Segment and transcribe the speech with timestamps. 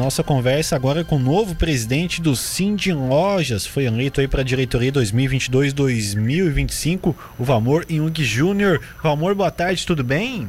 [0.00, 3.66] Nossa conversa agora com o novo presidente do Cindy Lojas.
[3.66, 8.80] Foi eleito aí para a diretoria 2022-2025, o Valmor Jung Júnior.
[9.02, 10.48] Valmor, boa tarde, tudo bem?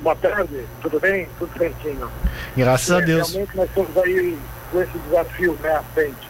[0.00, 1.26] Boa tarde, tudo bem?
[1.40, 2.08] Tudo certinho.
[2.56, 3.32] Graças é, a Deus.
[3.32, 4.38] Realmente nós estamos aí
[4.70, 6.28] com esse desafio né, à frente.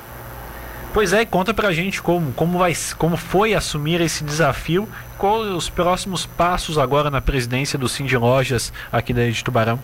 [0.95, 4.89] Pois é, conta pra gente como, como, vai, como foi assumir esse desafio,
[5.19, 9.79] quais os próximos passos agora na presidência do Cindy Lojas aqui da de Tubarão.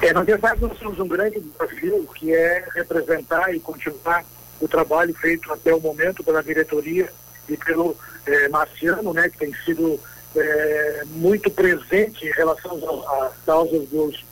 [0.00, 4.24] É, na verdade, nós temos um grande desafio que é representar e continuar
[4.60, 7.08] o trabalho feito até o momento pela diretoria
[7.48, 9.98] e pelo é, Marciano, né, que tem sido
[10.36, 12.76] é, muito presente em relação
[13.22, 14.24] às causas dos,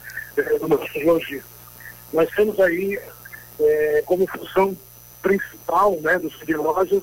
[1.05, 1.57] lojistas.
[2.13, 3.01] Nós temos aí
[4.05, 4.77] como função
[5.23, 7.03] principal né, dos lojas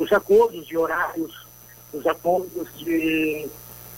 [0.00, 1.46] os acordos de horários,
[1.92, 3.46] os acordos de,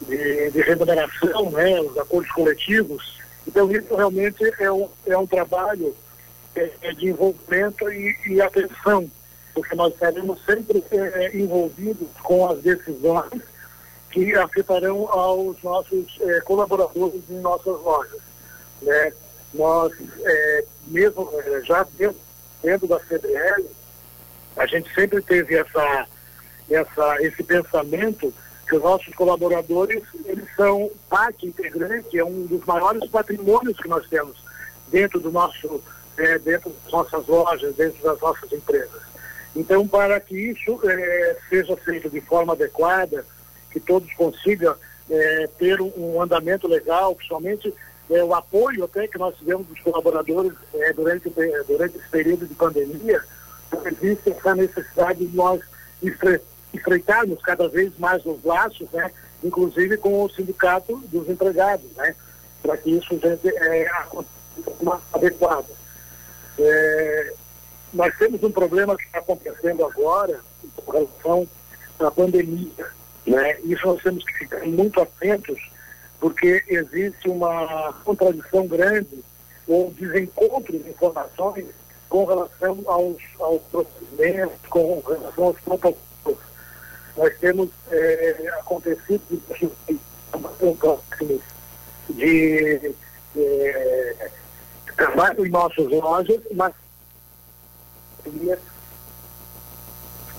[0.00, 3.21] de, de remuneração, né, os acordos coletivos.
[3.46, 5.94] Então, isso realmente é um, é um trabalho
[6.54, 9.10] é, é de envolvimento e, e, atenção,
[9.54, 13.42] porque nós estaremos sempre é, envolvidos com as decisões
[14.10, 18.20] que afetarão aos nossos é, colaboradores em nossas lojas.
[18.82, 19.12] Né?
[19.54, 19.92] Nós,
[20.24, 22.20] é, mesmo é, já dentro,
[22.62, 23.66] dentro da CDL,
[24.56, 26.06] a gente sempre teve essa,
[26.70, 28.32] essa, esse pensamento
[28.72, 34.08] que os nossos colaboradores, eles são parte integrante, é um dos maiores patrimônios que nós
[34.08, 34.42] temos
[34.88, 35.82] dentro do nosso,
[36.16, 39.02] é, dentro das nossas lojas, dentro das nossas empresas.
[39.54, 43.26] Então, para que isso é, seja feito de forma adequada,
[43.70, 44.74] que todos consigam
[45.10, 47.74] é, ter um, um andamento legal, principalmente
[48.08, 52.54] é, o apoio até que nós tivemos dos colaboradores é, durante, durante esse período de
[52.54, 53.22] pandemia,
[53.84, 55.60] existe essa necessidade de nós
[56.72, 59.10] estreitarmos cada vez mais os laços, né,
[59.42, 62.14] inclusive com o sindicato dos empregados, né,
[62.62, 63.90] para que isso gente, é,
[65.12, 65.68] adequada.
[66.58, 67.34] É,
[67.92, 70.40] nós temos um problema que está acontecendo agora
[70.76, 71.48] com relação
[71.98, 72.86] à pandemia.
[73.26, 73.58] Né?
[73.64, 75.58] Isso nós temos que ficar muito atentos
[76.18, 79.24] porque existe uma contradição grande
[79.66, 81.66] ou desencontro de informações
[82.08, 86.11] com relação aos, aos procedimentos, com relação aos protocolos.
[87.16, 89.22] Nós temos é, acontecido
[92.08, 92.94] de
[93.36, 94.30] é,
[94.96, 96.72] trabalho em nossas lojas, mas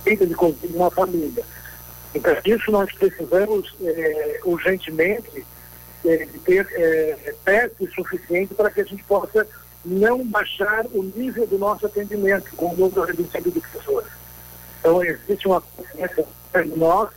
[0.04, 1.44] feita de Covid na família.
[2.14, 5.46] Então, isso nós precisamos é, urgentemente
[6.06, 6.68] é, ter
[7.46, 9.48] é, suficientes para que a gente possa
[9.84, 14.06] não baixar o nível do nosso atendimento com o número reduzido de pessoas.
[14.80, 16.26] Então, existe uma consciência
[16.62, 17.10] de nós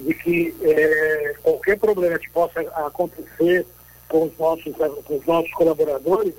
[0.00, 3.66] de que é, qualquer problema que possa acontecer
[4.08, 6.34] com os nossos, com os nossos colaboradores,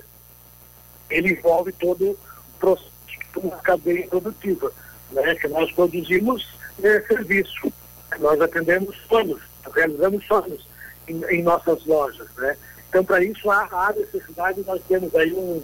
[1.08, 2.18] ele envolve todo o
[2.58, 2.90] processo,
[3.36, 4.72] uma cadeia produtiva,
[5.10, 5.34] né?
[5.36, 6.48] que nós produzimos
[6.82, 7.72] é, serviço,
[8.18, 9.40] nós atendemos sonhos,
[9.74, 10.66] realizamos sonhos
[11.08, 12.56] em, em nossas lojas, né?
[12.88, 15.62] Então, para isso, há, há necessidade, nós temos aí um,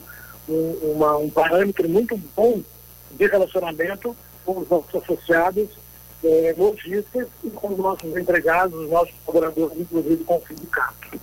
[0.48, 2.62] um, uma, um parâmetro muito bom
[3.10, 5.68] de relacionamento com os nossos associados
[6.24, 11.18] eh, lojistas e com os nossos empregados, os nossos colaboradores, inclusive com o sindicato.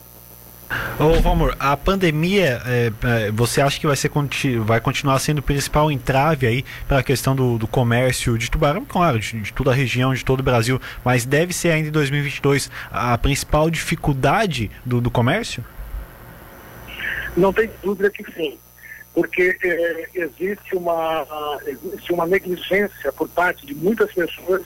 [1.00, 4.10] Ô Valmor, a pandemia, é, é, você acha que vai, ser,
[4.62, 8.84] vai continuar sendo o principal entrave aí para a questão do, do, comércio de Tubarão,
[8.84, 11.92] claro, de, de, toda a região, de todo o Brasil, mas deve ser ainda em
[11.92, 15.64] 2022 a principal dificuldade do, do comércio?
[17.38, 18.58] Não tem dúvida que sim,
[19.14, 21.28] porque é, existe, uma,
[21.68, 24.64] existe uma negligência por parte de muitas pessoas,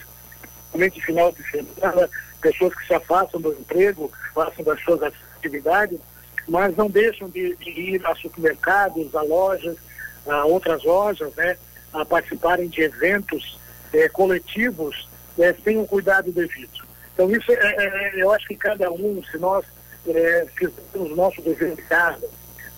[0.79, 2.09] principalmente final de semana,
[2.41, 5.01] pessoas que se afastam do emprego, afastam das suas
[5.37, 5.99] atividades,
[6.47, 9.77] mas não deixam de, de ir a supermercados, a lojas,
[10.25, 11.57] a outras lojas, né,
[11.93, 13.59] a participarem de eventos
[13.91, 15.07] é, coletivos
[15.37, 16.87] é, sem um cuidado devido.
[17.13, 19.65] Então isso, é, é, eu acho que cada um, se nós
[20.07, 22.25] é, fizermos o nosso dever de casa,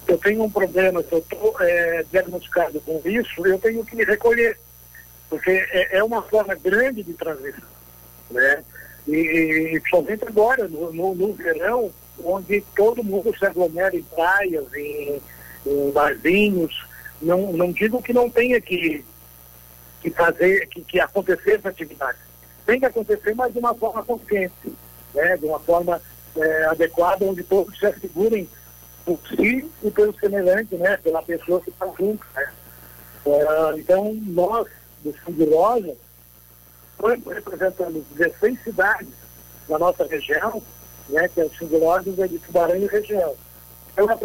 [0.08, 4.04] eu tenho um problema, se eu estou é, diagnosticado com isso, eu tenho que me
[4.04, 4.58] recolher,
[5.30, 7.71] porque é, é uma forma grande de transição,
[8.32, 8.64] né?
[9.08, 9.14] E,
[9.76, 11.92] e principalmente agora, no, no, no verão,
[12.24, 15.22] onde todo mundo se aglomera em praias, em,
[15.66, 16.86] em barzinhos.
[17.22, 19.04] Não, não digo que não tenha que,
[20.02, 22.18] que fazer, que, que acontecer essa atividade.
[22.66, 24.74] Tem que acontecer, mas de uma forma consciente,
[25.14, 25.38] né?
[25.38, 26.02] de uma forma
[26.36, 28.48] é, adequada, onde todos se assegurem
[29.06, 30.98] por si e pelo semelhante, né?
[30.98, 32.26] pela pessoa que está junto.
[32.36, 32.52] Né?
[33.26, 34.68] É, então, nós,
[35.04, 35.96] do Fundo de Loja,
[37.08, 39.10] representamos 16 cidades
[39.68, 40.62] da nossa região,
[41.10, 43.36] né, que é o Singuloses é de Tubarão e região.
[43.96, 44.18] É uma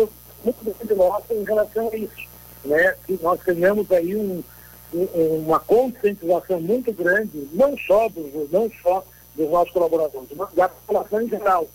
[0.44, 2.28] muito nossa em relação a isso.
[2.64, 2.94] Né?
[3.06, 4.42] Que nós tenhamos aí um,
[4.94, 10.68] um, uma conscientização muito grande, não só dos, não só dos nossos colaboradores, mas da
[10.68, 11.66] população em geral,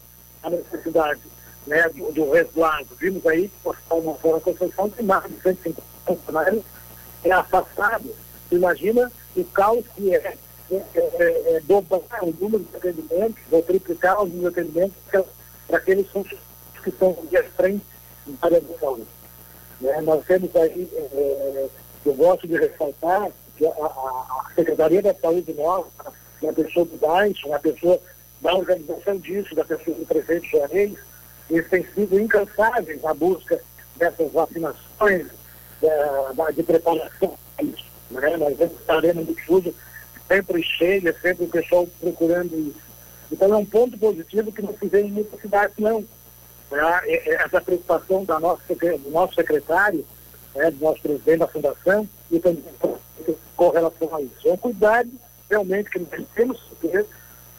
[0.43, 1.21] a necessidade
[1.67, 2.95] né, do, do resguardo.
[2.95, 6.63] Vimos aí que uma fora construção de mais de 150 funcionários
[7.23, 8.09] é afastado.
[8.51, 10.35] Imagina o caos que é,
[10.71, 14.97] é, é, é dobrar o número de atendimentos, ou triplicar o número de atendimentos
[15.67, 16.51] para aqueles funcionários
[16.83, 17.85] que estão de frente
[18.27, 19.07] em área de saúde.
[19.79, 20.01] Né?
[20.01, 21.67] Nós temos aí, é,
[22.05, 27.53] eu gosto de ressaltar que a, a, Secretaria da Saúde nossa, a pessoa do Dyson,
[27.53, 27.99] a pessoa
[28.41, 30.93] da organização disso, da pessoa do prefeito Juarez,
[31.49, 33.61] eles têm sido incansáveis na busca
[33.97, 35.27] dessas vacinações,
[35.81, 37.85] de, de preparação para isso.
[38.09, 38.37] Né?
[38.37, 39.73] Nós vemos a arena do SUS
[40.31, 42.79] sempre cheia, sempre o pessoal procurando isso.
[43.29, 46.05] Então é um ponto positivo que não se vê em muitas cidades, não.
[46.71, 50.05] É, essa preocupação da nossa, do nosso secretário,
[50.55, 52.63] né, do nosso presidente da fundação, e também
[53.57, 54.47] com relação a isso.
[54.47, 55.11] É um cuidado
[55.49, 57.05] realmente que nós temos que ter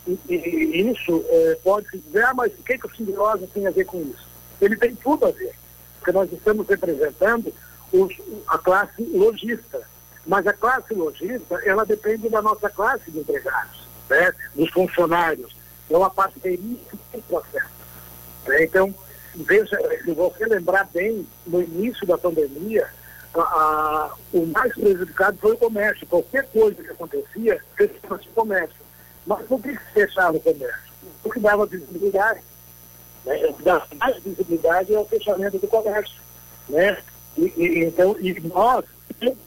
[0.07, 3.67] e, e isso é, pode se dizer, ah, mas o que, que o simbiose tem
[3.67, 4.27] a ver com isso?
[4.61, 5.55] Ele tem tudo a ver,
[5.99, 7.53] porque nós estamos representando
[7.93, 8.13] os,
[8.49, 9.87] a classe logista.
[10.27, 14.33] Mas a classe logista, ela depende da nossa classe de empregados, né?
[14.55, 15.55] dos funcionários.
[15.91, 16.79] É uma parceria
[17.11, 17.71] tem processo.
[18.47, 18.65] Né?
[18.65, 18.95] Então,
[19.35, 22.89] veja, se você lembrar bem, no início da pandemia,
[23.35, 26.07] a, a, o mais prejudicado foi o comércio.
[26.07, 28.83] Qualquer coisa que acontecia, fechava o comércio.
[29.27, 30.93] Mas por que fechava o comércio?
[31.23, 32.41] Porque dava visibilidade.
[33.25, 33.47] Né?
[33.47, 36.21] O que dava mais visibilidade é o fechamento do comércio.
[36.69, 36.99] Né?
[37.37, 38.85] E, e então, e nós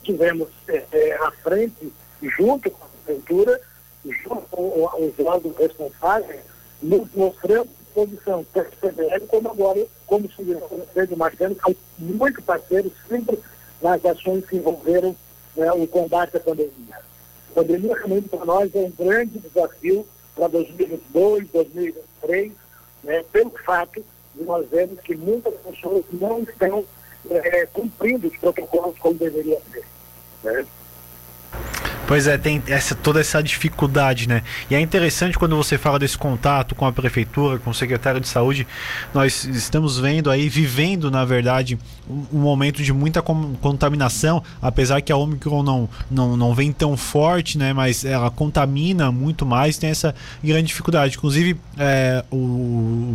[0.04, 1.92] tivemos é, é, à frente,
[2.22, 3.62] junto com a prefeitura,
[4.06, 6.42] junto com os órgãos responsáveis,
[6.82, 13.40] nos mostrando posição, tanto como agora, como o Pedro Marcelo, que são muito parceiros sempre
[13.82, 15.16] nas ações que envolveram
[15.56, 17.00] né, o combate à pandemia.
[17.52, 20.06] A pandemia realmente para nós é um grande desafio
[20.36, 22.52] para 2022, 2023,
[23.04, 24.04] né, pelo fato
[24.36, 26.84] de nós vermos que muitas pessoas não estão
[27.30, 29.84] é, cumprindo os protocolos como deveria ser.
[30.44, 30.66] Né?
[32.08, 34.44] Pois é, tem essa, toda essa dificuldade, né?
[34.70, 38.28] E é interessante quando você fala desse contato com a prefeitura, com o secretário de
[38.28, 38.68] saúde,
[39.12, 45.18] nós estamos vendo aí, vivendo, na verdade, um, momento de muita contaminação, apesar que a
[45.18, 47.74] Omicron não, não, não vem tão forte, né?
[47.74, 50.14] Mas ela contamina muito mais, tem essa
[50.44, 51.18] grande dificuldade.
[51.18, 52.36] Inclusive, é, o,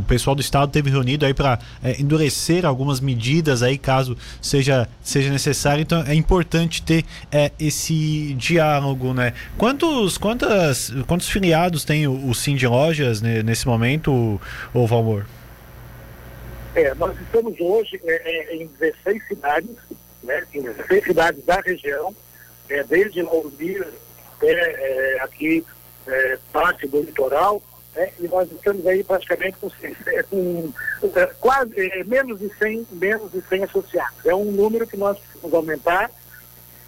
[0.01, 4.89] o, pessoal do estado teve reunido aí para é, endurecer algumas medidas aí, caso seja,
[5.01, 5.81] seja necessário.
[5.81, 9.35] Então, é importante ter é, esse diálogo diálogo, né?
[9.59, 14.41] Quantos, quantas, quantos filiados tem o, Sim de Lojas né, nesse momento,
[14.73, 15.27] o Valmor?
[16.75, 19.77] É, nós estamos hoje é, é, em 16 cidades,
[20.23, 20.43] né?
[20.55, 22.15] Em 16 cidades da região,
[22.69, 23.87] é, desde Laurmir
[24.37, 25.65] até é, aqui
[26.07, 27.61] é, parte do litoral,
[27.95, 28.11] né?
[28.19, 29.69] e nós estamos aí praticamente com,
[30.31, 30.73] com
[31.17, 34.25] é, quase é, menos de 100 menos de 100 associados.
[34.25, 36.11] É um número que nós precisamos aumentar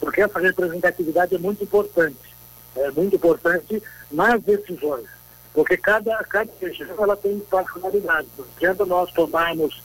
[0.02, 2.34] porque essa representatividade é muito importante,
[2.74, 5.06] é muito importante nas decisões,
[5.54, 8.26] porque cada, cada região ela tem particularidade.
[8.36, 9.80] Não adianta nós tomarmos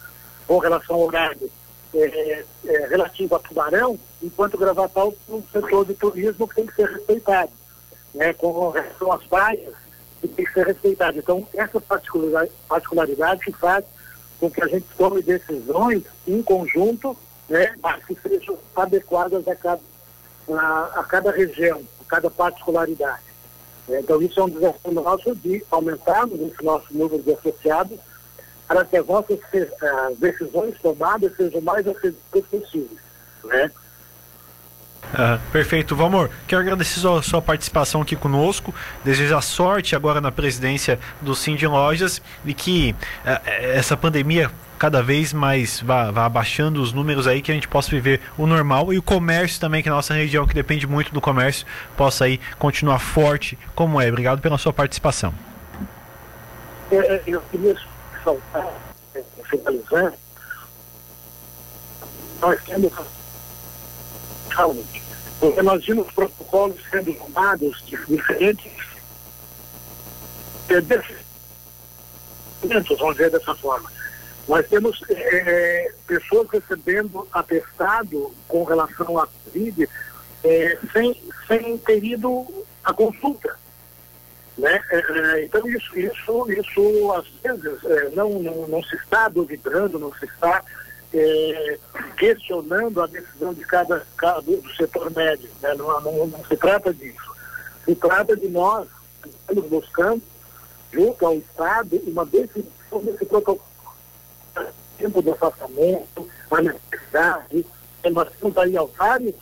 [0.48, 1.52] com relação ao horário
[1.94, 6.90] é, é, relativo a Tubarão, enquanto Gravatal um setor de turismo que tem que ser
[6.90, 7.52] respeitado.
[8.16, 9.76] Né, com relação às praias,
[10.20, 11.20] que tem que ser respeitado.
[11.20, 13.86] Então, essa particularidade, particularidade que faz
[14.40, 17.16] com que a gente tome decisões em conjunto,
[17.48, 19.80] né, mas que sejam adequadas a cada
[20.50, 23.28] a, a cada região, a cada particularidade.
[23.90, 27.98] Então, isso é um desafio nosso de aumentarmos esse nosso número de associados
[28.68, 33.00] para que as nossas uh, decisões tomadas sejam mais acessíveis possíveis.
[33.46, 33.72] Né?
[35.14, 36.30] Uh, perfeito, Valmor.
[36.48, 42.22] Quero agradecer a sua participação aqui conosco, desejar sorte agora na presidência do Cindy Lojas
[42.46, 42.94] e que
[43.26, 47.68] uh, essa pandemia cada vez mais vá, vá abaixando os números aí, que a gente
[47.68, 51.14] possa viver o normal e o comércio também, que a nossa região, que depende muito
[51.14, 54.10] do comércio, possa aí continuar forte como é.
[54.10, 55.34] Obrigado pela sua participação.
[56.92, 57.76] É, é eu queria
[58.24, 58.68] saltar,
[59.16, 60.14] é, finalizar,
[62.42, 62.94] nós temos
[65.40, 68.72] porque nós vimos protocolos sendo tomados diferentes,
[72.98, 73.92] vamos dizer dessa forma.
[74.48, 79.88] Nós temos é, pessoas recebendo atestado com relação à Covid
[80.44, 82.48] é, sem, sem ter ido
[82.84, 83.56] à consulta.
[84.58, 84.82] Né?
[84.90, 90.26] É, então isso, isso, isso às vezes não, não, não se está duvidando, não se
[90.26, 90.64] está
[91.14, 91.80] é,
[92.18, 95.50] questionando a decisão de cada, cada do setor médio.
[95.62, 95.74] Né?
[95.76, 97.36] Não, não, não, se trata disso.
[97.86, 98.88] Se trata de nós
[99.26, 100.22] estamos buscando,
[100.92, 103.62] junto ao Estado, uma definição desse protocolo.
[104.98, 107.66] Tempo de afastamento, a necessidade,
[108.12, 109.36] nós temos aí vários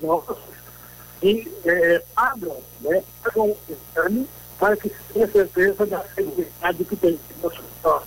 [0.00, 0.38] nossos
[1.20, 6.96] que é, pagam, né, pagam o exame para que se tenha certeza da segurança que
[6.96, 8.06] tem no hospital.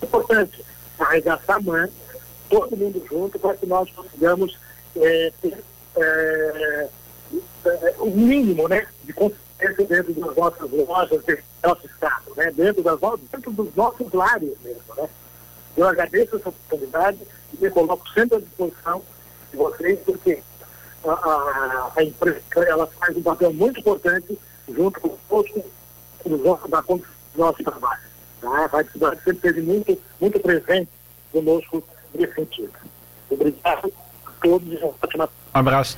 [0.00, 0.64] É importante
[1.04, 1.88] arregaçar a
[2.48, 4.58] todo mundo junto, para que nós consigamos
[4.96, 5.56] é, ter
[5.96, 6.88] é,
[7.64, 12.50] é, o mínimo né, de consciência dentro das nossas lojas, dentro do nosso estado, né,
[12.50, 12.98] dentro, das,
[13.30, 14.82] dentro dos nossos lares mesmo.
[14.96, 15.08] Né.
[15.76, 17.18] Eu agradeço essa oportunidade
[17.52, 19.02] e me coloco sempre à disposição
[19.50, 20.42] de vocês, porque
[21.04, 24.38] a, a, a empresa ela faz um papel muito importante
[24.68, 25.64] junto conosco
[26.26, 27.02] no nosso, da do
[27.36, 28.09] nosso trabalho.
[28.42, 30.88] A Rádio Cidade sempre esteve muito, muito presente
[31.32, 31.82] conosco
[32.14, 32.72] nesse sentido.
[33.30, 33.92] Obrigado
[34.26, 35.88] a todos e uma ótima Um abraço.